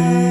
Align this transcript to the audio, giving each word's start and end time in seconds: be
be 0.00 0.29